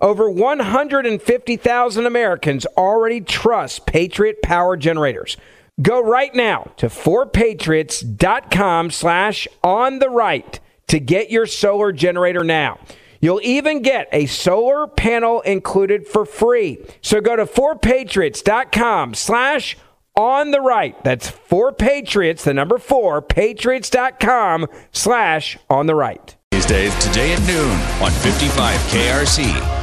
Over 0.00 0.30
150,000 0.30 2.06
Americans 2.06 2.66
already 2.76 3.20
trust 3.20 3.86
Patriot 3.86 4.42
Power 4.42 4.76
Generators. 4.76 5.36
Go 5.80 6.02
right 6.02 6.34
now 6.34 6.72
to 6.76 6.86
4patriots.com 6.86 8.90
slash 8.90 9.48
on 9.62 9.98
the 9.98 10.10
right 10.10 10.60
to 10.88 10.98
get 10.98 11.30
your 11.30 11.46
solar 11.46 11.92
generator 11.92 12.42
now. 12.42 12.78
You'll 13.20 13.40
even 13.42 13.82
get 13.82 14.08
a 14.12 14.26
solar 14.26 14.86
panel 14.86 15.40
included 15.40 16.06
for 16.06 16.24
free. 16.24 16.78
So 17.00 17.20
go 17.20 17.36
to 17.36 17.46
4patriots.com 17.46 19.14
slash 19.14 19.76
on 20.16 20.50
the 20.50 20.60
right. 20.60 21.02
That's 21.04 21.30
4patriots, 21.30 22.42
the 22.42 22.54
number 22.54 22.78
4, 22.78 23.22
patriots.com 23.22 24.66
slash 24.92 25.58
on 25.70 25.86
the 25.86 25.94
right. 25.94 26.34
These 26.50 26.66
days, 26.66 27.04
today 27.04 27.32
at 27.32 27.40
noon 27.46 27.70
on 28.02 28.10
55 28.10 28.80
KRC, 28.90 29.77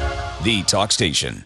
the 0.46 0.62
talk 0.62 0.92
station. 0.92 1.44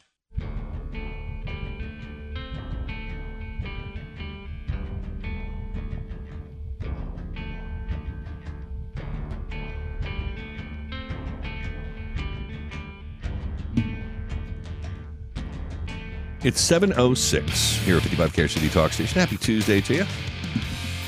It's 16.41 16.61
7.06 16.61 17.83
here 17.83 17.95
at 17.95 18.03
55 18.03 18.33
KRC 18.33 18.73
Talk 18.73 18.91
Station. 18.91 19.17
Happy 19.17 19.37
Tuesday 19.37 19.79
to 19.79 19.95
you. 19.95 20.05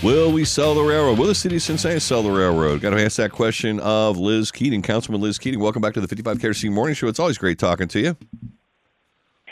Will 0.03 0.31
we 0.31 0.45
sell 0.45 0.73
the 0.73 0.81
railroad? 0.81 1.19
Will 1.19 1.27
the 1.27 1.35
city 1.35 1.57
of 1.57 1.61
Cincinnati 1.61 1.99
sell 1.99 2.23
the 2.23 2.31
railroad? 2.31 2.81
Got 2.81 2.89
to 2.89 3.05
ask 3.05 3.17
that 3.17 3.31
question 3.31 3.79
of 3.81 4.17
Liz 4.17 4.49
Keating, 4.51 4.81
Councilman 4.81 5.21
Liz 5.21 5.37
Keating. 5.37 5.59
Welcome 5.59 5.83
back 5.83 5.93
to 5.93 6.01
the 6.01 6.07
55 6.07 6.39
KRC 6.39 6.71
Morning 6.71 6.95
Show. 6.95 7.07
It's 7.07 7.19
always 7.19 7.37
great 7.37 7.59
talking 7.59 7.87
to 7.89 7.99
you. 7.99 8.17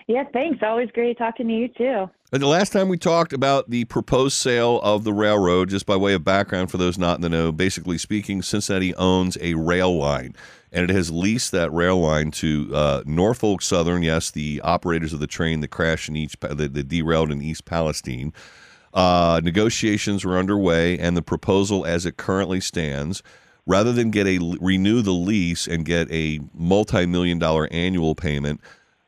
Yeah, 0.08 0.23
thanks. 0.33 0.64
Always 0.64 0.89
great 0.89 1.19
talking 1.19 1.47
to 1.50 1.53
you, 1.53 1.67
too. 1.67 2.09
And 2.31 2.41
The 2.41 2.47
last 2.47 2.73
time 2.73 2.89
we 2.89 2.97
talked 2.97 3.31
about 3.31 3.69
the 3.69 3.86
proposed 3.86 4.38
sale 4.38 4.81
of 4.81 5.03
the 5.03 5.14
railroad, 5.14 5.69
just 5.69 5.86
by 5.86 5.95
way 5.95 6.14
of 6.16 6.23
background 6.23 6.72
for 6.72 6.78
those 6.78 6.97
not 6.97 7.17
in 7.17 7.22
the 7.22 7.30
know, 7.30 7.52
basically 7.52 8.00
speaking, 8.00 8.41
Cincinnati 8.41 8.95
owns 8.95 9.38
a 9.41 9.53
rail 9.53 9.95
line 9.95 10.36
and 10.72 10.89
it 10.89 10.94
has 10.95 11.11
leased 11.11 11.52
that 11.52 11.72
rail 11.72 12.00
line 12.00 12.31
to 12.31 12.72
uh, 12.73 13.03
Norfolk 13.06 13.61
Southern. 13.61 14.02
Yes, 14.02 14.31
the 14.31 14.61
operators 14.63 15.13
of 15.13 15.19
the 15.19 15.28
train 15.28 15.61
that 15.61 15.67
crashed 15.67 16.09
in 16.09 16.16
each 16.16 16.39
that, 16.39 16.73
that 16.73 16.88
derailed 16.88 17.31
in 17.31 17.39
East 17.39 17.66
Palestine. 17.66 18.34
Uh, 18.94 19.40
negotiations 19.44 20.26
are 20.26 20.38
underway, 20.38 20.98
and 20.98 21.16
the 21.16 21.22
proposal, 21.22 21.86
as 21.86 22.06
it 22.06 22.18
currently 22.18 22.59
stands, 22.59 23.22
rather 23.66 23.92
than 23.92 24.09
get 24.12 24.28
a 24.28 24.40
renew 24.59 25.02
the 25.02 25.12
lease 25.12 25.68
and 25.68 25.86
get 25.86 26.12
a 26.12 26.40
multi-million 26.54 27.38
dollar 27.40 27.68
annual 27.72 28.16
payment, 28.16 28.59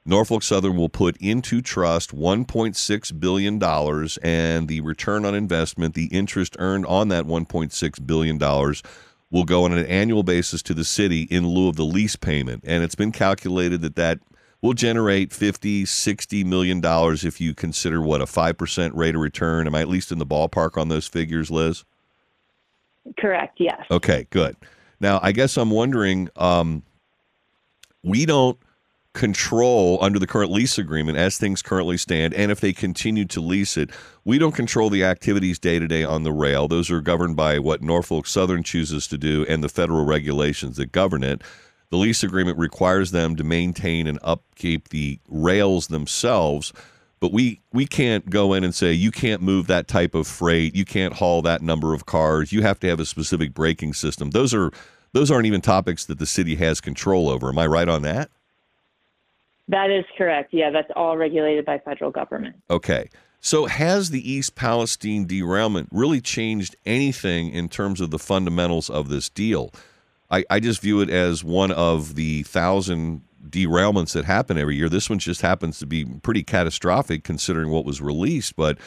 Norfolk 0.06 0.42
Southern 0.42 0.78
will 0.78 0.90
put 0.90 1.16
into 1.18 1.62
trust 1.62 2.16
1.6 2.16 3.20
billion 3.20 3.60
dollars, 3.60 4.18
and 4.24 4.68
the 4.68 4.82
return 4.82 5.26
on 5.26 5.36
investment, 5.36 5.94
the 5.94 6.08
interest 6.08 6.56
earned 6.60 6.86
on 6.88 7.10
that 7.10 7.26
1.6 7.26 8.08
billion 8.08 8.38
dollars 8.38 8.82
will 9.30 9.46
go 9.46 9.64
on 9.64 9.72
an 9.72 9.86
annual 9.86 10.24
basis 10.24 10.62
to 10.62 10.74
the 10.74 10.84
city 10.84 11.22
in 11.24 11.48
lieu 11.48 11.70
of 11.70 11.78
the 11.78 11.86
lease 11.86 12.16
payment. 12.18 12.64
And 12.68 12.84
it's 12.84 12.96
been 12.96 13.12
calculated 13.12 13.82
that 13.82 13.96
that 13.96 14.20
will 14.62 14.74
generate 14.74 15.34
50, 15.34 15.86
60 15.86 16.44
million 16.44 16.82
dollars 16.82 17.26
if 17.26 17.42
you 17.42 17.54
consider 17.54 18.02
what 18.02 18.22
a 18.22 18.26
5% 18.26 18.96
rate 18.96 19.16
of 19.16 19.22
return. 19.22 19.68
Am 19.68 19.76
I 19.76 19.82
at 19.82 19.90
least 19.90 20.12
in 20.12 20.20
the 20.20 20.26
ballpark 20.26 20.78
on 20.78 20.90
those 20.90 21.08
figures, 21.08 21.50
Liz? 21.50 21.84
Correct, 23.18 23.60
yes. 23.60 23.82
Okay, 23.90 24.28
good. 24.30 24.56
Now, 25.00 25.20
I 25.24 25.32
guess 25.32 25.58
I'm 25.58 25.72
wondering 25.72 26.30
um, 26.36 26.84
we 28.04 28.26
don't 28.26 28.60
control 29.14 29.98
under 30.02 30.20
the 30.20 30.28
current 30.28 30.52
lease 30.52 30.78
agreement 30.78 31.18
as 31.18 31.38
things 31.38 31.62
currently 31.62 31.98
stand 31.98 32.34
and 32.34 32.50
if 32.50 32.62
they 32.62 32.72
continue 32.72 33.26
to 33.26 33.42
lease 33.42 33.76
it 33.76 33.90
we 34.24 34.38
don't 34.38 34.54
control 34.54 34.90
the 34.90 35.04
activities 35.04 35.60
day 35.60 35.78
to 35.80 35.86
day 35.86 36.02
on 36.02 36.24
the 36.24 36.32
rail 36.32 36.70
those 36.70 36.90
are 36.90 37.02
governed 37.02 37.36
by 37.36 37.60
what 37.60 37.82
norfolk 37.82 38.26
southern 38.26 38.64
chooses 38.64 39.08
to 39.08 39.18
do 39.18 39.46
and 39.50 39.62
the 39.62 39.68
federal 39.68 40.06
regulations 40.06 40.78
that 40.78 40.94
govern 40.94 41.26
it 41.26 41.42
the 41.92 41.98
lease 41.98 42.24
agreement 42.24 42.58
requires 42.58 43.12
them 43.12 43.36
to 43.36 43.44
maintain 43.44 44.08
and 44.08 44.18
upkeep 44.24 44.90
the 44.90 45.20
rails 45.30 45.88
themselves 45.88 46.74
but 47.20 47.32
we 47.32 47.62
we 47.72 47.86
can't 47.86 48.30
go 48.30 48.54
in 48.54 48.64
and 48.64 48.74
say 48.74 48.92
you 48.92 49.12
can't 49.12 49.42
move 49.42 49.68
that 49.68 49.88
type 49.88 50.16
of 50.16 50.28
freight 50.28 50.76
you 50.76 50.86
can't 50.86 51.14
haul 51.14 51.44
that 51.44 51.62
number 51.62 51.94
of 51.94 52.06
cars 52.06 52.52
you 52.52 52.64
have 52.64 52.80
to 52.80 52.88
have 52.88 53.00
a 53.00 53.06
specific 53.06 53.54
braking 53.54 53.94
system 53.94 54.32
those 54.32 54.54
are 54.54 54.72
those 55.14 55.30
aren't 55.30 55.46
even 55.46 55.62
topics 55.62 56.06
that 56.06 56.18
the 56.18 56.26
city 56.26 56.56
has 56.56 56.82
control 56.82 57.30
over 57.30 57.50
am 57.50 57.60
i 57.60 57.68
right 57.68 57.90
on 57.90 58.02
that 58.02 58.32
that 59.72 59.90
is 59.90 60.04
correct. 60.18 60.54
Yeah, 60.54 60.70
that's 60.70 60.92
all 60.98 61.16
regulated 61.16 61.64
by 61.66 61.80
federal 61.80 62.12
government. 62.12 62.58
Okay. 62.70 63.10
So 63.40 63.66
has 63.66 64.10
the 64.10 64.30
East 64.30 64.54
Palestine 64.54 65.26
derailment 65.26 65.88
really 65.92 66.20
changed 66.20 66.76
anything 66.86 67.52
in 67.52 67.70
terms 67.70 68.02
of 68.02 68.12
the 68.12 68.20
fundamentals 68.20 68.90
of 68.90 69.08
this 69.08 69.30
deal? 69.30 69.72
I, 70.32 70.46
I 70.50 70.60
just 70.60 70.82
view 70.82 71.02
it 71.02 71.10
as 71.10 71.44
one 71.44 71.72
of 71.72 72.16
the 72.16 72.44
thousand 72.44 73.22
derailments 73.50 74.14
that 74.14 74.26
happen 74.26 74.58
every 74.58 74.78
year. 74.78 74.90
This 74.90 75.10
one 75.10 75.20
just 75.20 75.42
happens 75.42 75.78
to 75.80 75.86
be 75.86 76.06
pretty 76.06 76.44
catastrophic 76.44 77.24
considering 77.24 77.70
what 77.70 77.86
was 77.86 78.02
released, 78.02 78.56
but 78.56 78.78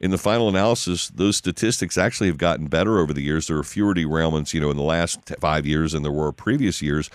in 0.00 0.10
the 0.10 0.18
final 0.18 0.48
analysis, 0.48 1.08
those 1.10 1.36
statistics 1.36 1.96
actually 1.96 2.26
have 2.28 2.38
gotten 2.38 2.66
better 2.66 2.98
over 2.98 3.12
the 3.12 3.22
years. 3.22 3.46
There 3.46 3.58
are 3.58 3.64
fewer 3.64 3.94
derailments, 3.94 4.52
you 4.52 4.60
know, 4.60 4.70
in 4.70 4.76
the 4.76 4.82
last 4.82 5.32
five 5.40 5.64
years 5.66 5.92
than 5.92 6.02
there 6.02 6.12
were 6.12 6.32
previous 6.32 6.82
years. 6.82 7.08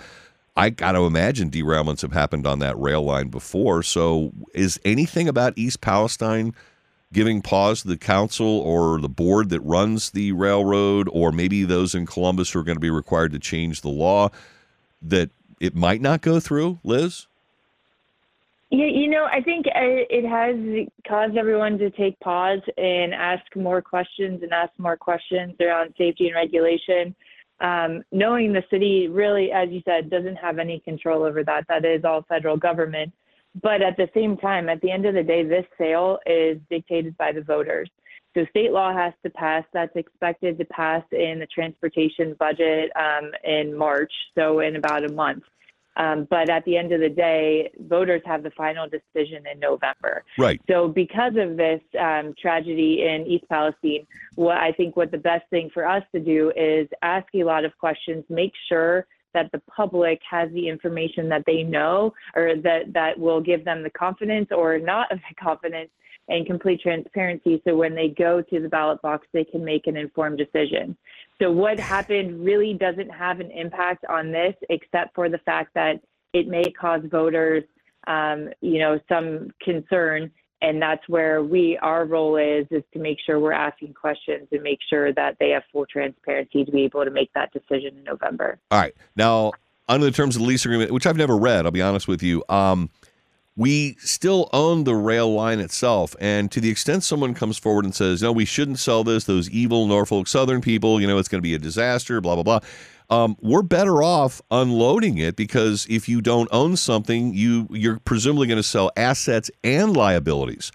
I 0.56 0.70
got 0.70 0.92
to 0.92 1.06
imagine 1.06 1.50
derailments 1.50 2.00
have 2.00 2.12
happened 2.12 2.46
on 2.46 2.58
that 2.58 2.78
rail 2.78 3.02
line 3.02 3.28
before. 3.28 3.82
So, 3.82 4.32
is 4.54 4.80
anything 4.84 5.28
about 5.28 5.52
East 5.56 5.80
Palestine 5.80 6.54
giving 7.12 7.40
pause 7.42 7.82
to 7.82 7.88
the 7.88 7.96
council 7.96 8.46
or 8.46 9.00
the 9.00 9.08
board 9.08 9.50
that 9.50 9.60
runs 9.60 10.10
the 10.10 10.32
railroad, 10.32 11.08
or 11.12 11.32
maybe 11.32 11.64
those 11.64 11.94
in 11.94 12.06
Columbus 12.06 12.50
who 12.50 12.60
are 12.60 12.64
going 12.64 12.76
to 12.76 12.80
be 12.80 12.90
required 12.90 13.32
to 13.32 13.38
change 13.38 13.80
the 13.80 13.88
law, 13.88 14.30
that 15.00 15.30
it 15.60 15.74
might 15.74 16.00
not 16.00 16.20
go 16.20 16.38
through, 16.40 16.78
Liz? 16.84 17.26
Yeah, 18.70 18.86
you 18.86 19.08
know, 19.08 19.24
I 19.24 19.40
think 19.40 19.66
uh, 19.66 19.70
it 19.74 20.28
has 20.28 20.86
caused 21.08 21.38
everyone 21.38 21.78
to 21.78 21.90
take 21.90 22.20
pause 22.20 22.60
and 22.76 23.14
ask 23.14 23.44
more 23.56 23.80
questions 23.80 24.42
and 24.42 24.52
ask 24.52 24.72
more 24.76 24.96
questions 24.96 25.54
around 25.60 25.94
safety 25.96 26.26
and 26.26 26.36
regulation 26.36 27.14
um, 27.60 28.04
knowing 28.12 28.52
the 28.52 28.62
city 28.70 29.08
really, 29.08 29.50
as 29.50 29.68
you 29.70 29.82
said, 29.84 30.10
doesn't 30.10 30.36
have 30.36 30.58
any 30.58 30.80
control 30.80 31.24
over 31.24 31.42
that. 31.44 31.66
That 31.68 31.84
is 31.84 32.04
all 32.04 32.22
federal 32.28 32.56
government. 32.56 33.12
But 33.62 33.82
at 33.82 33.96
the 33.96 34.08
same 34.14 34.36
time, 34.36 34.68
at 34.68 34.80
the 34.80 34.90
end 34.90 35.06
of 35.06 35.14
the 35.14 35.22
day, 35.22 35.42
this 35.42 35.66
sale 35.76 36.18
is 36.26 36.58
dictated 36.70 37.16
by 37.16 37.32
the 37.32 37.42
voters. 37.42 37.90
So 38.36 38.44
state 38.50 38.72
law 38.72 38.92
has 38.92 39.14
to 39.24 39.30
pass. 39.30 39.64
That's 39.72 39.94
expected 39.96 40.58
to 40.58 40.64
pass 40.66 41.02
in 41.12 41.38
the 41.40 41.46
transportation 41.46 42.36
budget 42.38 42.90
um, 42.94 43.32
in 43.42 43.76
March, 43.76 44.12
so 44.36 44.60
in 44.60 44.76
about 44.76 45.04
a 45.04 45.12
month. 45.12 45.44
Um, 45.96 46.28
but 46.30 46.48
at 46.48 46.64
the 46.64 46.76
end 46.76 46.92
of 46.92 47.00
the 47.00 47.08
day, 47.08 47.70
voters 47.80 48.22
have 48.24 48.44
the 48.44 48.52
final 48.52 48.86
decision 48.88 49.42
in 49.52 49.58
November. 49.58 50.24
Right. 50.38 50.60
So 50.70 50.86
because 50.86 51.32
of 51.36 51.56
this 51.56 51.80
um, 51.98 52.34
tragedy 52.40 53.04
in 53.04 53.26
East 53.26 53.44
Palestine, 53.48 54.06
what 54.36 54.58
I 54.58 54.70
think 54.72 54.96
what 54.96 55.10
the 55.10 55.18
best 55.18 55.50
thing 55.50 55.70
for 55.74 55.84
us 55.84 56.04
to 56.14 56.20
do 56.20 56.52
is 56.56 56.86
ask 57.02 57.26
a 57.34 57.42
lot 57.42 57.64
of 57.64 57.76
questions, 57.78 58.24
make 58.28 58.52
sure 58.68 59.08
that 59.38 59.50
the 59.52 59.62
public 59.70 60.20
has 60.28 60.50
the 60.52 60.68
information 60.68 61.28
that 61.28 61.44
they 61.46 61.62
know 61.62 62.12
or 62.34 62.54
that 62.56 62.92
that 62.92 63.18
will 63.18 63.40
give 63.40 63.64
them 63.64 63.82
the 63.82 63.90
confidence 63.90 64.48
or 64.50 64.78
not 64.78 65.10
of 65.12 65.18
the 65.28 65.34
confidence 65.34 65.90
and 66.28 66.46
complete 66.46 66.80
transparency 66.80 67.62
so 67.66 67.76
when 67.76 67.94
they 67.94 68.08
go 68.08 68.42
to 68.42 68.60
the 68.60 68.68
ballot 68.68 69.00
box 69.02 69.26
they 69.32 69.44
can 69.44 69.64
make 69.64 69.86
an 69.86 69.96
informed 69.96 70.38
decision 70.38 70.96
so 71.40 71.52
what 71.52 71.78
happened 71.78 72.44
really 72.44 72.74
doesn't 72.74 73.10
have 73.10 73.40
an 73.40 73.50
impact 73.52 74.04
on 74.06 74.32
this, 74.32 74.54
except 74.70 75.14
for 75.14 75.28
the 75.28 75.38
fact 75.38 75.72
that 75.74 76.00
it 76.32 76.48
may 76.48 76.64
cause 76.72 77.00
voters, 77.10 77.62
um, 78.06 78.48
you 78.60 78.80
know, 78.80 78.98
some 79.08 79.50
concern. 79.62 80.30
And 80.60 80.82
that's 80.82 81.08
where 81.08 81.42
we, 81.42 81.78
our 81.82 82.04
role 82.04 82.36
is, 82.36 82.66
is 82.70 82.82
to 82.92 82.98
make 82.98 83.18
sure 83.24 83.38
we're 83.38 83.52
asking 83.52 83.94
questions 83.94 84.48
and 84.50 84.62
make 84.62 84.80
sure 84.90 85.12
that 85.12 85.36
they 85.38 85.50
have 85.50 85.62
full 85.72 85.86
transparency 85.86 86.64
to 86.64 86.72
be 86.72 86.82
able 86.82 87.04
to 87.04 87.12
make 87.12 87.32
that 87.34 87.52
decision 87.52 87.96
in 87.96 88.04
November. 88.04 88.58
All 88.72 88.80
right. 88.80 88.94
Now, 89.14 89.52
under 89.88 90.06
the 90.06 90.12
terms 90.12 90.34
of 90.34 90.42
the 90.42 90.48
lease 90.48 90.64
agreement, 90.64 90.90
which 90.90 91.06
I've 91.06 91.16
never 91.16 91.36
read, 91.36 91.64
I'll 91.64 91.70
be 91.70 91.80
honest 91.80 92.08
with 92.08 92.22
you, 92.24 92.42
um, 92.48 92.90
we 93.56 93.96
still 93.98 94.48
own 94.52 94.84
the 94.84 94.94
rail 94.94 95.32
line 95.32 95.60
itself. 95.60 96.14
And 96.20 96.50
to 96.52 96.60
the 96.60 96.70
extent 96.70 97.02
someone 97.04 97.34
comes 97.34 97.58
forward 97.58 97.84
and 97.84 97.94
says, 97.94 98.22
no, 98.22 98.32
we 98.32 98.44
shouldn't 98.44 98.78
sell 98.78 99.02
this, 99.04 99.24
those 99.24 99.50
evil 99.50 99.86
Norfolk 99.86 100.28
Southern 100.28 100.60
people, 100.60 101.00
you 101.00 101.06
know, 101.06 101.18
it's 101.18 101.28
going 101.28 101.40
to 101.40 101.42
be 101.42 101.54
a 101.54 101.58
disaster, 101.58 102.20
blah, 102.20 102.34
blah, 102.34 102.44
blah. 102.44 102.60
Um, 103.10 103.36
we're 103.40 103.62
better 103.62 104.02
off 104.02 104.42
unloading 104.50 105.18
it 105.18 105.34
because 105.36 105.86
if 105.88 106.08
you 106.08 106.20
don't 106.20 106.48
own 106.52 106.76
something, 106.76 107.32
you 107.32 107.66
you're 107.70 107.98
presumably 108.00 108.46
going 108.46 108.58
to 108.58 108.62
sell 108.62 108.90
assets 108.96 109.50
and 109.64 109.96
liabilities. 109.96 110.70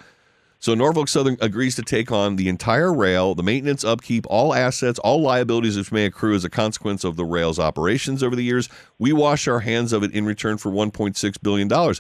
So 0.60 0.74
Norfolk 0.74 1.10
Southern 1.10 1.38
agrees 1.42 1.76
to 1.76 1.82
take 1.82 2.10
on 2.10 2.38
the 2.38 2.48
entire 2.48 2.94
rail, 2.94 3.36
the 3.36 3.44
maintenance, 3.44 3.84
upkeep, 3.84 4.26
all 4.30 4.54
assets, 4.54 4.98
all 5.00 5.22
liabilities 5.22 5.76
which 5.76 5.92
may 5.92 6.06
accrue 6.06 6.36
as 6.36 6.46
a 6.46 6.50
consequence 6.50 7.04
of 7.04 7.18
the 7.18 7.26
rail's 7.26 7.60
operations 7.60 8.24
over 8.24 8.36
the 8.36 8.46
years. 8.46 8.70
We 8.98 9.12
wash 9.12 9.46
our 9.48 9.60
hands 9.60 9.92
of 9.92 10.04
it 10.04 10.14
in 10.14 10.26
return 10.26 10.58
for 10.58 10.72
1.6 10.72 11.44
billion 11.44 11.68
dollars 11.68 12.00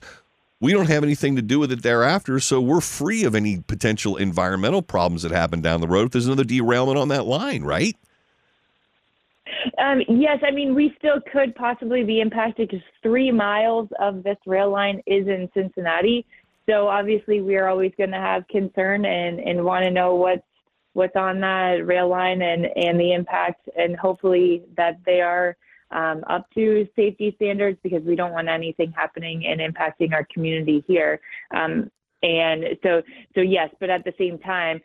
we 0.63 0.71
don't 0.71 0.87
have 0.87 1.03
anything 1.03 1.35
to 1.35 1.41
do 1.41 1.59
with 1.59 1.73
it 1.73 1.83
thereafter. 1.83 2.39
So 2.39 2.61
we're 2.61 2.79
free 2.79 3.25
of 3.25 3.35
any 3.35 3.59
potential 3.59 4.15
environmental 4.15 4.81
problems 4.81 5.23
that 5.23 5.31
happen 5.33 5.59
down 5.59 5.81
the 5.81 5.89
road 5.89 6.05
if 6.05 6.11
there's 6.13 6.25
another 6.25 6.45
derailment 6.45 6.97
on 6.97 7.09
that 7.09 7.25
line, 7.25 7.63
right? 7.63 7.97
Um, 9.77 10.01
yes, 10.07 10.39
I 10.45 10.51
mean, 10.51 10.75
we 10.75 10.93
still 10.97 11.19
could 11.31 11.55
possibly 11.55 12.03
be 12.03 12.21
impacted 12.21 12.69
because 12.69 12.83
three 13.01 13.31
miles 13.31 13.89
of 13.99 14.23
this 14.23 14.37
rail 14.45 14.69
line 14.69 15.01
is 15.05 15.27
in 15.27 15.49
Cincinnati. 15.53 16.25
So 16.69 16.87
obviously, 16.87 17.41
we 17.41 17.55
are 17.57 17.67
always 17.67 17.91
going 17.97 18.11
to 18.11 18.17
have 18.17 18.47
concern 18.47 19.05
and, 19.05 19.39
and 19.39 19.63
want 19.63 19.83
to 19.83 19.91
know 19.91 20.15
what's 20.15 20.43
what's 20.93 21.15
on 21.15 21.39
that 21.39 21.85
rail 21.85 22.07
line 22.07 22.41
and, 22.43 22.67
and 22.75 22.99
the 22.99 23.13
impact, 23.13 23.67
and 23.75 23.95
hopefully 23.97 24.63
that 24.77 24.99
they 25.07 25.21
are 25.21 25.57
um, 25.89 26.23
up 26.29 26.45
to 26.53 26.87
safety 26.95 27.33
standards 27.35 27.79
because 27.83 28.03
we 28.03 28.15
don't 28.15 28.31
want 28.31 28.47
anything 28.47 28.91
happening 28.95 29.45
and 29.47 29.59
impacting 29.59 30.13
our 30.13 30.27
community 30.31 30.83
here. 30.87 31.19
Um, 31.55 31.89
and 32.23 32.63
so, 32.81 33.01
so 33.35 33.41
yes, 33.41 33.69
but 33.81 33.89
at 33.89 34.05
the 34.05 34.13
same 34.17 34.39
time, 34.39 34.79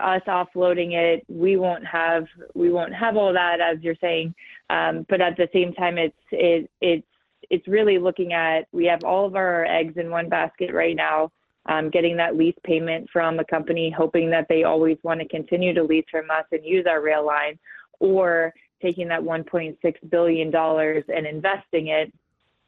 us 0.00 0.22
offloading 0.26 0.94
it, 0.94 1.22
we 1.28 1.56
won't 1.58 1.86
have 1.86 2.24
we 2.54 2.70
won't 2.70 2.94
have 2.94 3.16
all 3.16 3.32
that 3.34 3.60
as 3.60 3.76
you're 3.82 3.94
saying. 4.00 4.34
Um, 4.70 5.04
but 5.10 5.20
at 5.20 5.36
the 5.36 5.48
same 5.52 5.74
time, 5.74 5.98
it's 5.98 6.16
it, 6.32 6.70
it's 6.80 7.06
it's 7.50 7.68
really 7.68 7.98
looking 7.98 8.32
at 8.32 8.66
we 8.72 8.86
have 8.86 9.04
all 9.04 9.26
of 9.26 9.36
our 9.36 9.66
eggs 9.66 9.94
in 9.98 10.10
one 10.10 10.30
basket 10.30 10.72
right 10.72 10.96
now. 10.96 11.30
Um, 11.66 11.90
getting 11.90 12.16
that 12.16 12.34
lease 12.34 12.56
payment 12.64 13.10
from 13.12 13.38
a 13.38 13.44
company, 13.44 13.94
hoping 13.94 14.30
that 14.30 14.46
they 14.48 14.64
always 14.64 14.96
want 15.02 15.20
to 15.20 15.28
continue 15.28 15.74
to 15.74 15.82
lease 15.82 16.06
from 16.10 16.30
us 16.30 16.46
and 16.50 16.64
use 16.64 16.86
our 16.88 17.02
rail 17.02 17.26
line, 17.26 17.58
or 18.00 18.54
taking 18.80 19.06
that 19.08 19.20
1.6 19.20 19.76
billion 20.08 20.50
dollars 20.50 21.04
and 21.14 21.26
investing 21.26 21.88
it 21.88 22.10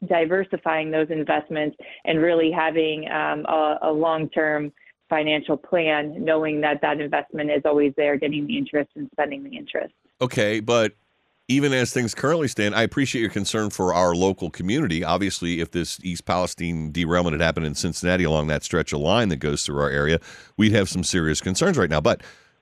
diversifying 0.07 0.91
those 0.91 1.07
investments 1.09 1.77
and 2.05 2.19
really 2.19 2.51
having 2.51 3.09
um, 3.09 3.45
a, 3.45 3.79
a 3.83 3.91
long-term 3.91 4.71
financial 5.09 5.57
plan 5.57 6.23
knowing 6.23 6.61
that 6.61 6.79
that 6.81 6.99
investment 7.01 7.51
is 7.51 7.61
always 7.65 7.93
there 7.97 8.17
getting 8.17 8.47
the 8.47 8.57
interest 8.57 8.89
and 8.95 9.09
spending 9.11 9.43
the 9.43 9.55
interest 9.55 9.93
okay 10.21 10.59
but 10.59 10.93
even 11.51 11.73
as 11.73 11.91
things 11.91 12.15
currently 12.15 12.47
stand, 12.47 12.73
I 12.75 12.83
appreciate 12.83 13.21
your 13.21 13.29
concern 13.29 13.71
for 13.71 13.93
our 13.93 14.15
local 14.15 14.49
community. 14.49 15.03
Obviously, 15.03 15.59
if 15.59 15.71
this 15.71 15.99
East 16.01 16.25
Palestine 16.25 16.91
derailment 16.91 17.33
had 17.33 17.41
happened 17.41 17.65
in 17.65 17.75
Cincinnati 17.75 18.23
along 18.23 18.47
that 18.47 18.63
stretch 18.63 18.93
of 18.93 19.01
line 19.01 19.29
that 19.29 19.37
goes 19.37 19.65
through 19.65 19.81
our 19.81 19.89
area, 19.89 20.19
we'd 20.55 20.71
have 20.71 20.87
some 20.87 21.03
serious 21.03 21.41
concerns 21.41 21.77
right 21.77 21.89
now. 21.89 21.99
But 21.99 22.21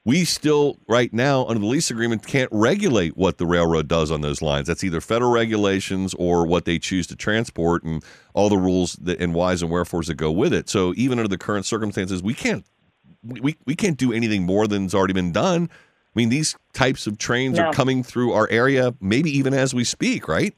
we 0.09 0.25
still 0.25 0.75
right 0.87 1.13
now 1.13 1.45
under 1.45 1.59
the 1.59 1.67
lease 1.67 1.91
agreement 1.91 2.25
can't 2.25 2.49
regulate 2.51 3.15
what 3.15 3.37
the 3.37 3.45
railroad 3.45 3.87
does 3.87 4.09
on 4.09 4.21
those 4.21 4.41
lines. 4.41 4.67
That's 4.67 4.83
either 4.83 5.01
federal 5.01 5.29
regulations 5.29 6.15
or 6.15 6.47
what 6.47 6.65
they 6.65 6.79
choose 6.79 7.05
to 7.07 7.15
transport 7.15 7.83
and 7.83 8.03
all 8.33 8.49
the 8.49 8.57
rules 8.57 8.93
that, 9.03 9.21
and 9.21 9.35
whys 9.35 9.61
and 9.61 9.69
wherefores 9.69 10.07
that 10.07 10.15
go 10.15 10.31
with 10.31 10.51
it. 10.51 10.67
So 10.67 10.95
even 10.97 11.19
under 11.19 11.27
the 11.27 11.37
current 11.37 11.67
circumstances 11.67 12.23
we 12.23 12.33
can't 12.33 12.65
we, 13.21 13.55
we 13.67 13.75
can't 13.75 13.97
do 13.97 14.11
anything 14.11 14.47
more 14.47 14.65
than's 14.65 14.95
already 14.95 15.13
been 15.13 15.31
done. 15.31 15.69
I 15.71 16.13
mean 16.15 16.29
these 16.29 16.57
types 16.73 17.05
of 17.05 17.19
trains 17.19 17.59
no. 17.59 17.65
are 17.65 17.73
coming 17.73 18.01
through 18.01 18.33
our 18.33 18.49
area 18.49 18.95
maybe 18.99 19.29
even 19.37 19.53
as 19.53 19.75
we 19.75 19.83
speak 19.83 20.27
right 20.27 20.55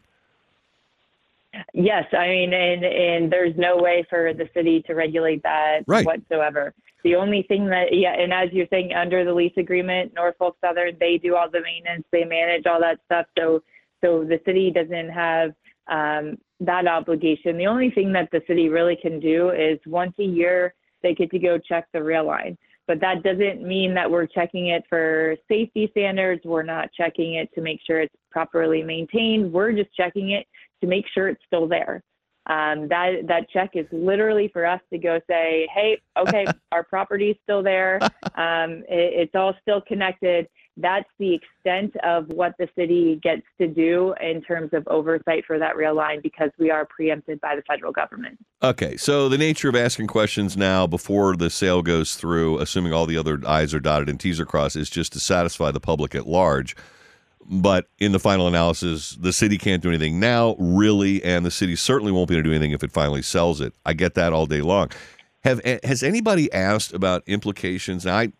Yes, 1.73 2.05
I 2.13 2.27
mean, 2.29 2.53
and 2.53 2.85
and 2.85 3.31
there's 3.31 3.55
no 3.57 3.77
way 3.77 4.05
for 4.09 4.33
the 4.33 4.47
city 4.53 4.81
to 4.87 4.93
regulate 4.93 5.43
that 5.43 5.81
right. 5.85 6.05
whatsoever. 6.05 6.73
The 7.03 7.15
only 7.15 7.43
thing 7.43 7.65
that, 7.67 7.87
yeah, 7.91 8.13
and 8.13 8.31
as 8.31 8.49
you're 8.51 8.67
saying, 8.69 8.93
under 8.93 9.25
the 9.25 9.33
lease 9.33 9.53
agreement, 9.57 10.13
Norfolk 10.13 10.55
Southern, 10.63 10.95
they 10.99 11.17
do 11.17 11.35
all 11.35 11.49
the 11.49 11.61
maintenance, 11.61 12.05
they 12.11 12.23
manage 12.23 12.67
all 12.67 12.79
that 12.79 12.99
stuff. 13.05 13.25
So, 13.37 13.63
so 14.01 14.23
the 14.23 14.39
city 14.45 14.71
doesn't 14.71 15.09
have 15.09 15.51
um, 15.87 16.37
that 16.59 16.87
obligation. 16.87 17.57
The 17.57 17.65
only 17.65 17.89
thing 17.89 18.13
that 18.13 18.29
the 18.31 18.41
city 18.47 18.69
really 18.69 18.95
can 18.95 19.19
do 19.19 19.49
is 19.49 19.79
once 19.85 20.13
a 20.19 20.23
year 20.23 20.73
they 21.01 21.15
get 21.15 21.31
to 21.31 21.39
go 21.39 21.57
check 21.57 21.87
the 21.91 22.03
rail 22.03 22.27
line. 22.27 22.57
But 22.87 22.99
that 23.01 23.23
doesn't 23.23 23.63
mean 23.65 23.93
that 23.95 24.09
we're 24.09 24.27
checking 24.27 24.67
it 24.67 24.83
for 24.89 25.35
safety 25.47 25.87
standards. 25.91 26.41
We're 26.43 26.63
not 26.63 26.89
checking 26.93 27.35
it 27.35 27.49
to 27.55 27.61
make 27.61 27.79
sure 27.85 28.01
it's 28.01 28.13
properly 28.29 28.83
maintained. 28.83 29.51
We're 29.51 29.71
just 29.71 29.93
checking 29.95 30.31
it 30.31 30.45
to 30.81 30.87
make 30.87 31.05
sure 31.13 31.27
it's 31.27 31.43
still 31.47 31.67
there. 31.67 32.03
Um, 32.47 32.87
that 32.87 33.27
that 33.27 33.49
check 33.51 33.71
is 33.75 33.85
literally 33.91 34.49
for 34.51 34.65
us 34.65 34.81
to 34.91 34.97
go 34.97 35.19
say, 35.29 35.67
hey, 35.73 36.01
okay, 36.17 36.45
our 36.71 36.83
property's 36.83 37.35
still 37.43 37.61
there. 37.61 37.99
Um, 38.35 38.83
it, 38.89 39.13
it's 39.29 39.35
all 39.35 39.53
still 39.61 39.81
connected. 39.81 40.47
That's 40.77 41.09
the 41.19 41.35
extent 41.35 41.95
of 42.03 42.27
what 42.29 42.55
the 42.57 42.67
city 42.75 43.19
gets 43.21 43.43
to 43.59 43.67
do 43.67 44.15
in 44.21 44.41
terms 44.41 44.71
of 44.73 44.87
oversight 44.87 45.45
for 45.45 45.59
that 45.59 45.75
rail 45.75 45.93
line 45.93 46.21
because 46.23 46.49
we 46.57 46.71
are 46.71 46.85
preempted 46.85 47.39
by 47.41 47.55
the 47.55 47.61
federal 47.63 47.91
government. 47.91 48.39
Okay, 48.63 48.97
so 48.97 49.29
the 49.29 49.37
nature 49.37 49.69
of 49.69 49.75
asking 49.75 50.07
questions 50.07 50.57
now 50.57 50.87
before 50.87 51.35
the 51.35 51.49
sale 51.49 51.81
goes 51.81 52.15
through, 52.15 52.57
assuming 52.59 52.93
all 52.93 53.05
the 53.05 53.17
other 53.17 53.39
I's 53.45 53.73
are 53.73 53.79
dotted 53.79 54.09
and 54.09 54.19
T's 54.19 54.39
are 54.39 54.45
crossed, 54.45 54.77
is 54.77 54.89
just 54.89 55.13
to 55.13 55.19
satisfy 55.19 55.71
the 55.71 55.81
public 55.81 56.15
at 56.15 56.25
large. 56.25 56.75
But 57.49 57.87
in 57.99 58.11
the 58.11 58.19
final 58.19 58.47
analysis, 58.47 59.17
the 59.19 59.33
city 59.33 59.57
can't 59.57 59.81
do 59.81 59.89
anything 59.89 60.19
now, 60.19 60.55
really, 60.57 61.23
and 61.23 61.45
the 61.45 61.51
city 61.51 61.75
certainly 61.75 62.11
won't 62.11 62.29
be 62.29 62.35
able 62.35 62.43
to 62.43 62.49
do 62.49 62.55
anything 62.55 62.71
if 62.71 62.83
it 62.83 62.91
finally 62.91 63.21
sells 63.21 63.59
it. 63.59 63.73
I 63.85 63.93
get 63.93 64.13
that 64.15 64.31
all 64.31 64.45
day 64.45 64.61
long. 64.61 64.89
Have 65.43 65.59
eh, 65.65 65.79
has 65.83 66.03
anybody 66.03 66.51
asked 66.53 66.93
about 66.93 67.23
implications? 67.27 68.05
I, 68.05 68.31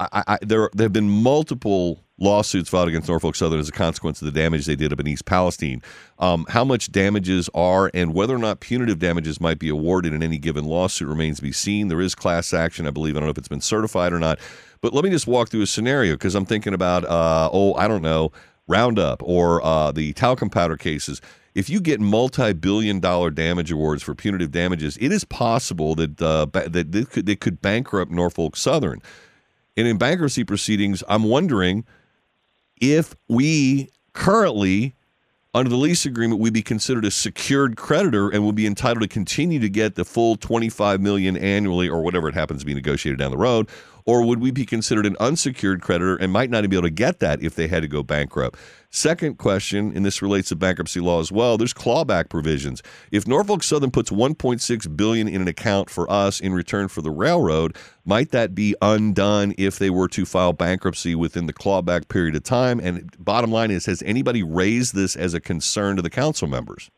I, 0.00 0.22
I 0.26 0.38
there 0.40 0.70
there 0.72 0.86
have 0.86 0.92
been 0.92 1.10
multiple 1.10 2.00
lawsuits 2.18 2.68
filed 2.68 2.88
against 2.88 3.08
Norfolk 3.08 3.36
Southern 3.36 3.60
as 3.60 3.68
a 3.68 3.72
consequence 3.72 4.20
of 4.20 4.26
the 4.26 4.40
damage 4.40 4.66
they 4.66 4.76
did 4.76 4.92
up 4.92 5.00
in 5.00 5.06
East 5.06 5.24
Palestine. 5.24 5.82
Um, 6.18 6.46
how 6.48 6.64
much 6.64 6.90
damages 6.90 7.48
are 7.54 7.90
and 7.94 8.12
whether 8.12 8.34
or 8.34 8.38
not 8.38 8.60
punitive 8.60 8.98
damages 8.98 9.40
might 9.40 9.58
be 9.58 9.68
awarded 9.68 10.12
in 10.12 10.22
any 10.22 10.38
given 10.38 10.64
lawsuit 10.64 11.08
remains 11.08 11.36
to 11.36 11.42
be 11.42 11.52
seen. 11.52 11.88
There 11.88 12.00
is 12.00 12.14
class 12.14 12.52
action, 12.52 12.86
I 12.86 12.90
believe. 12.90 13.16
I 13.16 13.20
don't 13.20 13.26
know 13.26 13.30
if 13.30 13.38
it's 13.38 13.48
been 13.48 13.60
certified 13.60 14.12
or 14.12 14.18
not. 14.18 14.38
But 14.80 14.94
let 14.94 15.04
me 15.04 15.10
just 15.10 15.26
walk 15.26 15.48
through 15.48 15.62
a 15.62 15.66
scenario 15.66 16.14
because 16.14 16.34
I'm 16.34 16.44
thinking 16.44 16.74
about, 16.74 17.04
uh, 17.04 17.50
oh, 17.52 17.74
I 17.74 17.88
don't 17.88 18.02
know, 18.02 18.32
Roundup 18.66 19.22
or 19.22 19.64
uh, 19.64 19.92
the 19.92 20.12
talcum 20.12 20.50
powder 20.50 20.76
cases. 20.76 21.20
If 21.54 21.70
you 21.70 21.80
get 21.80 22.00
multi-billion-dollar 22.00 23.30
damage 23.30 23.72
awards 23.72 24.02
for 24.02 24.14
punitive 24.14 24.52
damages, 24.52 24.96
it 24.98 25.10
is 25.10 25.24
possible 25.24 25.94
that 25.96 26.20
uh, 26.22 26.46
that 26.52 26.92
they 26.92 27.04
could, 27.04 27.26
they 27.26 27.34
could 27.34 27.60
bankrupt 27.62 28.12
Norfolk 28.12 28.56
Southern. 28.56 29.00
And 29.76 29.88
in 29.88 29.96
bankruptcy 29.96 30.44
proceedings, 30.44 31.02
I'm 31.08 31.24
wondering 31.24 31.84
if 32.80 33.14
we 33.28 33.88
currently 34.12 34.94
under 35.54 35.70
the 35.70 35.76
lease 35.76 36.04
agreement 36.04 36.40
we'd 36.40 36.52
be 36.52 36.62
considered 36.62 37.04
a 37.04 37.10
secured 37.10 37.76
creditor 37.76 38.28
and 38.28 38.44
would 38.44 38.54
be 38.54 38.66
entitled 38.66 39.02
to 39.02 39.08
continue 39.08 39.58
to 39.58 39.68
get 39.68 39.94
the 39.94 40.04
full 40.04 40.36
25 40.36 41.00
million 41.00 41.36
annually 41.36 41.88
or 41.88 42.02
whatever 42.02 42.28
it 42.28 42.34
happens 42.34 42.60
to 42.60 42.66
be 42.66 42.74
negotiated 42.74 43.18
down 43.18 43.30
the 43.30 43.36
road 43.36 43.68
or 44.08 44.22
would 44.22 44.40
we 44.40 44.50
be 44.50 44.64
considered 44.64 45.04
an 45.04 45.18
unsecured 45.20 45.82
creditor 45.82 46.16
and 46.16 46.32
might 46.32 46.48
not 46.48 46.66
be 46.70 46.76
able 46.76 46.88
to 46.88 46.90
get 46.90 47.20
that 47.20 47.42
if 47.42 47.54
they 47.56 47.68
had 47.68 47.82
to 47.82 47.88
go 47.88 48.02
bankrupt? 48.02 48.58
Second 48.88 49.36
question, 49.36 49.92
and 49.94 50.02
this 50.02 50.22
relates 50.22 50.48
to 50.48 50.56
bankruptcy 50.56 50.98
law 50.98 51.20
as 51.20 51.30
well, 51.30 51.58
there's 51.58 51.74
clawback 51.74 52.30
provisions. 52.30 52.82
If 53.12 53.28
Norfolk 53.28 53.62
Southern 53.62 53.90
puts 53.90 54.08
1.6 54.08 54.96
billion 54.96 55.28
in 55.28 55.42
an 55.42 55.48
account 55.48 55.90
for 55.90 56.10
us 56.10 56.40
in 56.40 56.54
return 56.54 56.88
for 56.88 57.02
the 57.02 57.10
railroad, 57.10 57.76
might 58.06 58.30
that 58.30 58.54
be 58.54 58.74
undone 58.80 59.52
if 59.58 59.78
they 59.78 59.90
were 59.90 60.08
to 60.08 60.24
file 60.24 60.54
bankruptcy 60.54 61.14
within 61.14 61.44
the 61.44 61.52
clawback 61.52 62.08
period 62.08 62.34
of 62.34 62.44
time? 62.44 62.80
And 62.80 63.14
bottom 63.22 63.52
line 63.52 63.70
is, 63.70 63.84
has 63.84 64.02
anybody 64.06 64.42
raised 64.42 64.94
this 64.94 65.16
as 65.16 65.34
a 65.34 65.40
concern 65.40 65.96
to 65.96 66.02
the 66.02 66.08
council 66.08 66.48
members? 66.48 66.90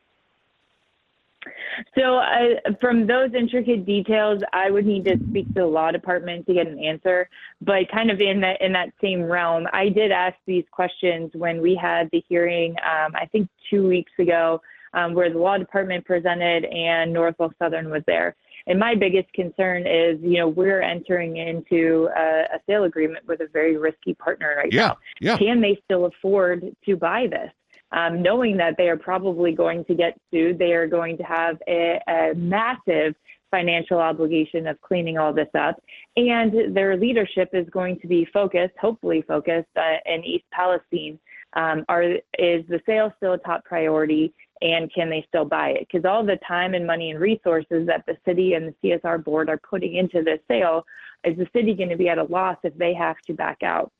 So, 1.96 2.16
I, 2.16 2.56
from 2.80 3.06
those 3.06 3.34
intricate 3.34 3.87
details, 3.87 4.42
I 4.52 4.70
would 4.70 4.87
need 4.87 5.04
to 5.04 5.18
speak 5.28 5.49
to 5.49 5.60
the 5.60 5.66
law 5.66 5.90
department 5.90 6.46
to 6.46 6.54
get 6.54 6.66
an 6.66 6.78
answer. 6.78 7.28
But 7.60 7.90
kind 7.90 8.10
of 8.10 8.20
in 8.20 8.40
that 8.40 8.60
in 8.60 8.72
that 8.72 8.90
same 9.02 9.22
realm, 9.22 9.66
I 9.72 9.88
did 9.88 10.10
ask 10.10 10.37
these 10.46 10.64
questions 10.70 11.30
when 11.34 11.60
we 11.60 11.75
had 11.75 12.08
the 12.12 12.22
hearing. 12.28 12.72
Um, 12.72 13.14
I 13.14 13.26
think 13.26 13.49
two 13.70 13.87
weeks 13.88 14.12
ago, 14.18 14.60
um, 14.94 15.14
where 15.14 15.30
the 15.30 15.38
law 15.38 15.58
department 15.58 16.04
presented 16.04 16.64
and 16.64 17.12
Norfolk 17.12 17.54
Southern 17.58 17.90
was 17.90 18.02
there. 18.06 18.37
And 18.66 18.78
my 18.78 18.94
biggest 18.94 19.32
concern 19.32 19.87
is, 19.87 20.18
you 20.20 20.38
know, 20.38 20.49
we're 20.49 20.82
entering 20.82 21.38
into 21.38 22.08
a, 22.16 22.42
a 22.54 22.60
sale 22.66 22.84
agreement 22.84 23.26
with 23.26 23.40
a 23.40 23.49
very 23.52 23.76
risky 23.76 24.14
partner 24.14 24.54
right 24.56 24.72
yeah, 24.72 24.88
now. 24.88 24.99
Yeah. 25.20 25.38
Can 25.38 25.60
they 25.60 25.80
still 25.84 26.06
afford 26.06 26.76
to 26.84 26.96
buy 26.96 27.26
this? 27.28 27.50
Um, 27.92 28.23
knowing 28.23 28.56
that 28.56 28.76
they 28.76 28.88
are 28.88 28.97
probably 28.97 29.52
going 29.52 29.85
to 29.87 29.94
get 29.94 30.18
sued. 30.30 30.59
They 30.59 30.73
are 30.73 30.87
going 30.87 31.16
to 31.18 31.23
have 31.25 31.59
a, 31.66 32.00
a 32.09 32.35
massive 32.35 33.14
financial 33.50 33.99
obligation 33.99 34.66
of 34.66 34.80
cleaning 34.80 35.18
all 35.18 35.32
this 35.32 35.49
up. 35.59 35.82
And 36.16 36.75
their 36.75 36.97
leadership 36.97 37.50
is 37.52 37.68
going 37.70 37.99
to 38.00 38.06
be 38.06 38.26
focused, 38.32 38.75
hopefully 38.80 39.23
focused, 39.26 39.68
uh, 39.76 39.97
in 40.06 40.25
East 40.25 40.44
Palestine. 40.52 41.18
Um, 41.54 41.85
are 41.88 42.04
is 42.04 42.64
the 42.68 42.80
sale 42.87 43.12
still 43.16 43.32
a 43.32 43.38
top 43.38 43.64
priority, 43.64 44.32
and 44.61 44.92
can 44.94 45.11
they 45.11 45.25
still 45.26 45.44
buy 45.44 45.70
it? 45.70 45.88
Because 45.90 46.04
all 46.04 46.25
the 46.25 46.38
time 46.47 46.75
and 46.75 46.87
money 46.87 47.11
and 47.11 47.18
resources 47.18 47.88
that 47.88 48.04
the 48.06 48.16
city 48.25 48.54
and 48.54 48.68
the 48.68 48.88
CSR 48.88 49.25
board 49.25 49.50
are 49.50 49.59
putting 49.68 49.97
into 49.97 50.23
this 50.23 50.38
sale, 50.47 50.85
is 51.25 51.37
the 51.37 51.49
city 51.52 51.75
going 51.75 51.88
to 51.88 51.97
be 51.97 52.09
at 52.09 52.18
a 52.18 52.25
loss 52.25 52.56
if 52.62 52.76
they 52.76 52.94
have 52.94 53.16
to 53.26 53.35
back 53.35 53.64
out? 53.64 53.90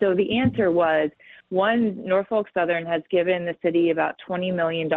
So 0.00 0.14
the 0.14 0.38
answer 0.38 0.72
was 0.72 1.10
one, 1.50 2.06
Norfolk 2.06 2.46
Southern 2.54 2.86
has 2.86 3.02
given 3.10 3.44
the 3.44 3.56
city 3.60 3.90
about 3.90 4.14
$20 4.28 4.54
million 4.54 4.88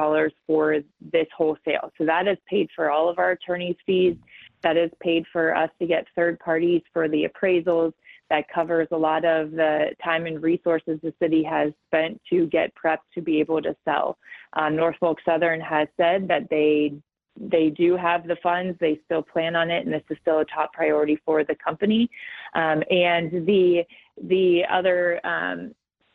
for 0.48 0.78
this 1.12 1.28
wholesale. 1.36 1.92
So 1.98 2.06
that 2.06 2.28
is 2.28 2.38
paid 2.48 2.70
for 2.76 2.92
all 2.92 3.10
of 3.10 3.18
our 3.18 3.32
attorney's 3.32 3.76
fees. 3.86 4.16
That 4.62 4.78
is 4.78 4.92
paid 5.02 5.26
for 5.34 5.56
us 5.56 5.72
to 5.80 5.88
get 5.88 6.06
third 6.16 6.40
parties 6.40 6.84
for 6.94 7.10
the 7.10 7.28
appraisals. 7.28 7.92
That 8.30 8.46
covers 8.54 8.88
a 8.92 8.98
lot 8.98 9.26
of 9.26 9.52
the 9.52 9.96
time 10.04 10.28
and 10.28 10.42
resources 10.42 11.00
the 11.02 11.14
city 11.22 11.44
has 11.44 11.74
spent 11.88 12.22
to 12.30 12.46
get 12.46 12.72
prepped 12.76 13.10
to 13.16 13.22
be 13.22 13.40
able 13.40 13.62
to 13.64 13.76
sell. 13.84 14.18
Uh, 14.54 14.70
Norfolk 14.70 15.18
Southern 15.26 15.60
has 15.60 15.88
said 15.98 16.28
that 16.28 16.50
they 16.50 16.94
they 17.36 17.72
do 17.72 17.98
have 17.98 18.28
the 18.28 18.38
funds. 18.44 18.78
They 18.80 19.00
still 19.06 19.24
plan 19.24 19.56
on 19.56 19.72
it, 19.72 19.86
and 19.86 19.94
this 19.94 20.04
is 20.12 20.18
still 20.22 20.40
a 20.40 20.46
top 20.46 20.72
priority 20.72 21.20
for 21.26 21.44
the 21.44 21.56
company. 21.56 22.08
Um, 22.54 22.84
and 22.92 23.32
the 23.48 23.84
the 24.22 24.62
other 24.72 25.20
um, 25.26 25.74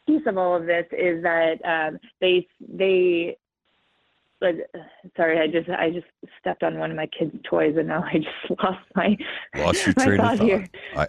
piece 0.09 0.27
of 0.27 0.39
all 0.39 0.57
of 0.57 0.67
this 0.67 0.87
is 0.93 1.23
that 1.23 1.59
um, 1.65 1.99
they 2.21 2.47
they 2.61 3.37
but 4.41 4.55
sorry, 5.17 5.41
I 5.41 5.49
just 5.49 5.69
I 5.69 5.91
just 5.91 6.07
stepped 6.41 6.63
on 6.63 6.79
one 6.79 6.91
of 6.91 6.97
my 6.97 7.07
kids' 7.07 7.35
toys 7.43 7.75
and 7.77 7.89
now 7.89 8.05
I 8.13 8.19
just 8.19 8.63
lost 8.63 8.79
my 8.95 9.17
lost 9.57 9.85
your 9.85 9.95
train 9.95 10.21
of 10.21 10.39
thought. 10.39 10.47
Here. 10.47 10.69
I, 10.97 11.07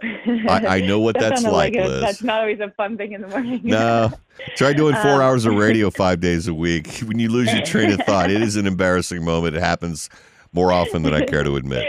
I, 0.48 0.77
I 0.77 0.82
know 0.82 1.00
what 1.00 1.20
that's 1.20 1.44
like, 1.44 1.74
Liz. 1.74 2.01
That's 2.01 2.24
not 2.24 2.41
always 2.41 2.60
a 2.60 2.72
fun 2.72 2.98
thing 2.98 3.13
in 3.13 3.22
the 3.22 3.27
morning. 3.27 3.62
No, 3.63 4.12
try 4.56 4.74
doing 4.74 4.96
four 4.96 5.15
um, 5.15 5.22
hours 5.22 5.46
of 5.46 5.53
radio 5.53 5.89
five 5.91 6.20
days 6.20 6.48
a 6.48 6.53
week. 6.53 6.88
When 7.06 7.20
you 7.20 7.29
lose 7.29 7.53
your 7.53 7.63
train 7.63 7.91
of 7.91 8.00
thought, 8.06 8.32
it 8.32 8.41
is 8.41 8.56
an 8.56 8.65
embarrassing 8.65 9.24
moment. 9.24 9.56
It 9.56 9.62
happens 9.62 10.10
more 10.51 10.72
often 10.72 11.03
than 11.03 11.13
I 11.13 11.24
care 11.25 11.44
to 11.44 11.56
admit. 11.56 11.86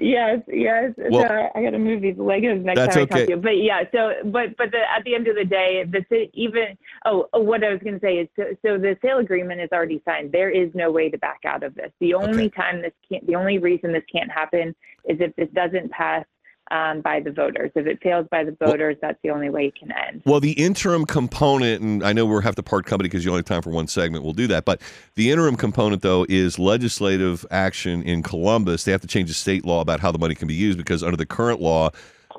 Yes, 0.00 0.40
yes. 0.46 0.92
Well, 0.96 1.26
so 1.26 1.50
I 1.54 1.62
got 1.62 1.70
to 1.70 1.78
move 1.78 2.02
these 2.02 2.16
Legos 2.16 2.62
next 2.62 2.78
time 2.78 2.88
I 2.88 2.92
okay. 3.02 3.06
talk 3.06 3.26
to 3.26 3.30
you. 3.30 3.36
But 3.36 3.58
yeah, 3.58 3.82
so 3.92 4.12
but 4.30 4.56
but 4.56 4.70
the, 4.70 4.78
at 4.78 5.04
the 5.04 5.14
end 5.14 5.26
of 5.26 5.34
the 5.34 5.44
day, 5.44 5.84
the 5.84 6.28
even 6.34 6.78
oh, 7.04 7.28
oh 7.32 7.40
what 7.40 7.64
I 7.64 7.70
was 7.70 7.80
going 7.82 7.94
to 7.94 8.00
say 8.00 8.18
is 8.18 8.28
so, 8.36 8.44
so, 8.64 8.78
the 8.78 8.96
sale 9.02 9.18
agreement 9.18 9.60
is 9.60 9.70
already 9.72 10.00
signed. 10.04 10.30
There 10.30 10.50
is 10.50 10.70
no 10.74 10.90
way 10.90 11.08
to 11.10 11.18
back 11.18 11.40
out 11.44 11.62
of 11.62 11.74
this. 11.74 11.90
The 12.00 12.14
only 12.14 12.46
okay. 12.46 12.48
time 12.50 12.82
this 12.82 12.92
can't, 13.08 13.26
the 13.26 13.34
only 13.34 13.58
reason 13.58 13.92
this 13.92 14.04
can't 14.10 14.30
happen 14.30 14.74
is 15.04 15.18
if 15.20 15.34
this 15.36 15.48
doesn't 15.54 15.90
pass 15.90 16.24
um, 16.70 17.00
by 17.00 17.20
the 17.20 17.30
voters. 17.30 17.70
If 17.74 17.86
it 17.86 18.02
fails 18.02 18.26
by 18.30 18.44
the 18.44 18.52
voters, 18.52 18.96
well, 19.00 19.10
that's 19.10 19.22
the 19.22 19.30
only 19.30 19.50
way 19.50 19.66
it 19.66 19.78
can 19.78 19.92
end. 19.92 20.22
Well, 20.24 20.40
the 20.40 20.52
interim 20.52 21.06
component, 21.06 21.82
and 21.82 22.02
I 22.04 22.12
know 22.12 22.26
we'll 22.26 22.40
have 22.40 22.56
to 22.56 22.62
part 22.62 22.86
company 22.86 23.08
because 23.08 23.24
you 23.24 23.30
only 23.30 23.40
have 23.40 23.46
time 23.46 23.62
for 23.62 23.70
one 23.70 23.86
segment. 23.86 24.24
We'll 24.24 24.32
do 24.32 24.46
that. 24.48 24.64
But 24.64 24.80
the 25.14 25.30
interim 25.30 25.56
component, 25.56 26.02
though, 26.02 26.26
is 26.28 26.58
legislative 26.58 27.46
action 27.50 28.02
in 28.02 28.22
Columbus. 28.22 28.84
They 28.84 28.92
have 28.92 29.00
to 29.02 29.08
change 29.08 29.28
the 29.28 29.34
state 29.34 29.64
law 29.64 29.80
about 29.80 30.00
how 30.00 30.12
the 30.12 30.18
money 30.18 30.34
can 30.34 30.48
be 30.48 30.54
used 30.54 30.78
because 30.78 31.02
under 31.02 31.16
the 31.16 31.26
current 31.26 31.60
law, 31.60 31.90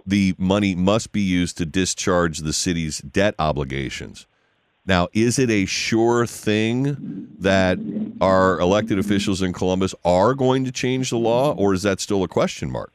the 0.05 0.35
money 0.37 0.75
must 0.75 1.11
be 1.11 1.21
used 1.21 1.57
to 1.57 1.65
discharge 1.65 2.39
the 2.39 2.53
city's 2.53 2.99
debt 2.99 3.35
obligations. 3.39 4.25
Now, 4.85 5.07
is 5.13 5.37
it 5.37 5.51
a 5.51 5.65
sure 5.65 6.25
thing 6.25 7.27
that 7.39 7.77
our 8.21 8.59
elected 8.59 8.97
officials 8.97 9.41
in 9.41 9.53
Columbus 9.53 9.93
are 10.03 10.33
going 10.33 10.65
to 10.65 10.71
change 10.71 11.11
the 11.11 11.17
law, 11.17 11.53
or 11.53 11.73
is 11.73 11.83
that 11.83 11.99
still 11.99 12.23
a 12.23 12.27
question 12.27 12.71
mark? 12.71 12.91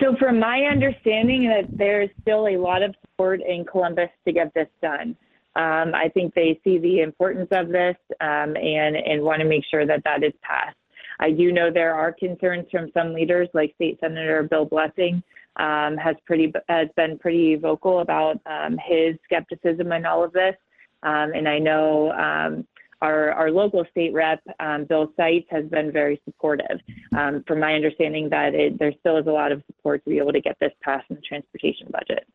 So, 0.00 0.16
from 0.18 0.38
my 0.38 0.62
understanding, 0.62 1.48
that 1.48 1.66
there's 1.76 2.10
still 2.22 2.48
a 2.48 2.56
lot 2.56 2.82
of 2.82 2.94
support 3.02 3.40
in 3.40 3.64
Columbus 3.64 4.10
to 4.26 4.32
get 4.32 4.52
this 4.54 4.68
done. 4.82 5.16
Um, 5.56 5.94
I 5.94 6.10
think 6.12 6.34
they 6.34 6.60
see 6.64 6.78
the 6.78 7.00
importance 7.00 7.48
of 7.52 7.68
this 7.68 7.96
um, 8.20 8.56
and 8.56 8.96
and 8.96 9.22
want 9.22 9.40
to 9.40 9.46
make 9.46 9.64
sure 9.70 9.86
that 9.86 10.02
that 10.04 10.24
is 10.24 10.32
passed. 10.42 10.76
I 11.20 11.30
do 11.30 11.52
know 11.52 11.70
there 11.72 11.94
are 11.94 12.12
concerns 12.12 12.66
from 12.70 12.90
some 12.92 13.12
leaders, 13.12 13.48
like 13.54 13.74
State 13.76 13.98
Senator 14.00 14.42
Bill 14.42 14.64
Blessing, 14.64 15.22
um, 15.56 15.96
has 15.96 16.16
pretty 16.26 16.52
has 16.68 16.88
been 16.96 17.18
pretty 17.18 17.54
vocal 17.54 18.00
about 18.00 18.40
um, 18.46 18.78
his 18.84 19.16
skepticism 19.24 19.92
in 19.92 20.06
all 20.06 20.24
of 20.24 20.32
this. 20.32 20.56
Um, 21.04 21.32
and 21.34 21.48
I 21.48 21.58
know 21.58 22.10
um, 22.12 22.66
our, 23.04 23.32
our 23.32 23.50
local 23.50 23.84
state 23.90 24.14
rep, 24.14 24.40
um, 24.60 24.84
Bill 24.84 25.12
Seitz, 25.16 25.46
has 25.50 25.66
been 25.66 25.92
very 25.92 26.20
supportive. 26.24 26.80
Um, 27.16 27.44
from 27.46 27.60
my 27.60 27.74
understanding, 27.74 28.30
that 28.30 28.54
it, 28.54 28.78
there 28.78 28.92
still 29.00 29.18
is 29.18 29.26
a 29.26 29.30
lot 29.30 29.52
of 29.52 29.62
support 29.66 30.02
to 30.04 30.10
be 30.10 30.18
able 30.18 30.32
to 30.32 30.40
get 30.40 30.56
this 30.58 30.72
passed 30.82 31.04
in 31.10 31.16
the 31.16 31.22
transportation 31.22 31.88
budget. 31.90 32.26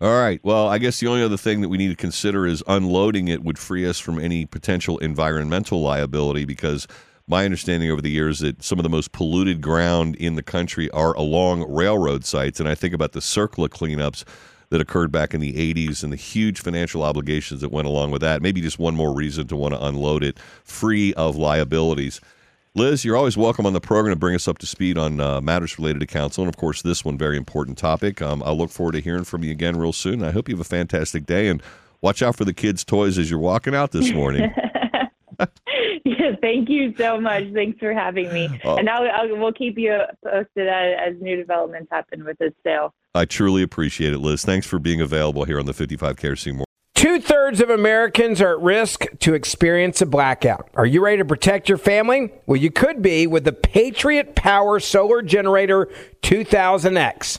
All 0.00 0.18
right. 0.18 0.40
Well, 0.42 0.68
I 0.68 0.78
guess 0.78 1.00
the 1.00 1.08
only 1.08 1.22
other 1.22 1.36
thing 1.36 1.60
that 1.60 1.68
we 1.68 1.76
need 1.76 1.88
to 1.88 1.96
consider 1.96 2.46
is 2.46 2.62
unloading 2.66 3.28
it 3.28 3.42
would 3.42 3.58
free 3.58 3.86
us 3.86 3.98
from 3.98 4.18
any 4.18 4.46
potential 4.46 4.96
environmental 4.98 5.82
liability 5.82 6.44
because 6.44 6.86
my 7.26 7.44
understanding 7.44 7.90
over 7.90 8.00
the 8.00 8.10
years 8.10 8.38
that 8.38 8.62
some 8.62 8.78
of 8.78 8.84
the 8.84 8.88
most 8.88 9.12
polluted 9.12 9.60
ground 9.60 10.16
in 10.16 10.36
the 10.36 10.42
country 10.42 10.88
are 10.92 11.14
along 11.14 11.70
railroad 11.70 12.24
sites. 12.24 12.60
And 12.60 12.68
I 12.68 12.74
think 12.74 12.94
about 12.94 13.12
the 13.12 13.20
CERCLA 13.20 13.68
cleanups 13.68 14.24
that 14.70 14.80
occurred 14.80 15.10
back 15.10 15.34
in 15.34 15.40
the 15.40 15.52
80s 15.52 16.02
and 16.02 16.12
the 16.12 16.16
huge 16.16 16.60
financial 16.60 17.02
obligations 17.02 17.60
that 17.60 17.72
went 17.72 17.86
along 17.86 18.10
with 18.10 18.20
that. 18.20 18.42
Maybe 18.42 18.60
just 18.60 18.78
one 18.78 18.94
more 18.94 19.14
reason 19.14 19.46
to 19.48 19.56
want 19.56 19.74
to 19.74 19.84
unload 19.84 20.22
it 20.22 20.38
free 20.64 21.14
of 21.14 21.36
liabilities. 21.36 22.20
Liz, 22.74 23.04
you're 23.04 23.16
always 23.16 23.36
welcome 23.36 23.66
on 23.66 23.72
the 23.72 23.80
program 23.80 24.14
to 24.14 24.18
bring 24.18 24.34
us 24.34 24.46
up 24.46 24.58
to 24.58 24.66
speed 24.66 24.98
on 24.98 25.20
uh, 25.20 25.40
matters 25.40 25.78
related 25.78 26.00
to 26.00 26.06
council. 26.06 26.44
And 26.44 26.48
of 26.48 26.56
course, 26.56 26.82
this 26.82 27.04
one, 27.04 27.16
very 27.16 27.36
important 27.36 27.78
topic. 27.78 28.20
Um, 28.20 28.42
I'll 28.44 28.56
look 28.56 28.70
forward 28.70 28.92
to 28.92 29.00
hearing 29.00 29.24
from 29.24 29.42
you 29.42 29.50
again 29.50 29.76
real 29.76 29.92
soon. 29.92 30.22
I 30.22 30.30
hope 30.30 30.48
you 30.48 30.54
have 30.54 30.60
a 30.60 30.68
fantastic 30.68 31.26
day 31.26 31.48
and 31.48 31.62
watch 32.02 32.22
out 32.22 32.36
for 32.36 32.44
the 32.44 32.54
kids' 32.54 32.84
toys 32.84 33.18
as 33.18 33.30
you're 33.30 33.40
walking 33.40 33.74
out 33.74 33.92
this 33.92 34.12
morning. 34.12 34.52
yeah, 36.18 36.36
thank 36.40 36.68
you 36.68 36.94
so 36.96 37.20
much. 37.20 37.52
Thanks 37.52 37.78
for 37.78 37.92
having 37.92 38.32
me. 38.32 38.48
Uh, 38.64 38.76
and 38.76 38.88
I'll, 38.88 39.08
I'll, 39.10 39.36
we'll 39.36 39.52
keep 39.52 39.78
you 39.78 39.98
posted 40.24 40.68
as, 40.68 41.14
as 41.14 41.20
new 41.20 41.36
developments 41.36 41.88
happen 41.90 42.24
with 42.24 42.38
this 42.38 42.52
sale. 42.64 42.94
I 43.14 43.24
truly 43.24 43.62
appreciate 43.62 44.12
it, 44.12 44.18
Liz. 44.18 44.44
Thanks 44.44 44.66
for 44.66 44.78
being 44.78 45.00
available 45.00 45.44
here 45.44 45.58
on 45.58 45.66
the 45.66 45.74
55 45.74 46.16
KRC 46.16 46.54
More. 46.54 46.64
Two 46.94 47.20
thirds 47.20 47.60
of 47.60 47.70
Americans 47.70 48.40
are 48.40 48.54
at 48.54 48.60
risk 48.60 49.04
to 49.20 49.34
experience 49.34 50.02
a 50.02 50.06
blackout. 50.06 50.68
Are 50.74 50.84
you 50.84 51.00
ready 51.00 51.18
to 51.18 51.24
protect 51.24 51.68
your 51.68 51.78
family? 51.78 52.32
Well, 52.46 52.56
you 52.56 52.72
could 52.72 53.02
be 53.02 53.28
with 53.28 53.44
the 53.44 53.52
Patriot 53.52 54.34
Power 54.34 54.80
Solar 54.80 55.22
Generator 55.22 55.88
2000X. 56.22 57.38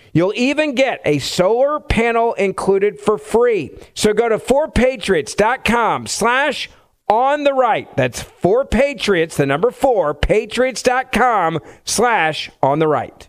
You'll 0.13 0.33
even 0.35 0.75
get 0.75 1.01
a 1.05 1.19
solar 1.19 1.79
panel 1.79 2.33
included 2.33 2.99
for 2.99 3.17
free. 3.17 3.71
So 3.93 4.13
go 4.13 4.29
to 4.29 4.37
4patriots.com 4.37 6.07
slash 6.07 6.69
on 7.07 7.43
the 7.43 7.53
right. 7.53 7.95
That's 7.97 8.23
4patriots, 8.23 9.35
the 9.35 9.45
number 9.45 9.71
4, 9.71 10.13
patriots.com 10.13 11.59
slash 11.83 12.49
on 12.61 12.79
the 12.79 12.87
right. 12.87 13.27